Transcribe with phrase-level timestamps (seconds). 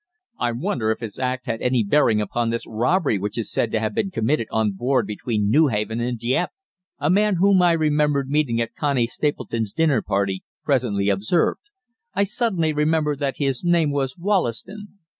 [0.39, 3.79] "I wonder if his act had any bearing upon this robbery which is said to
[3.79, 6.51] have been committed on board between Newhaven and Dieppe,"
[6.97, 11.69] a man whom I remembered meeting at Connie Stapleton's dinner party, presently observed
[12.15, 14.97] I suddenly remembered that his name was Wollaston.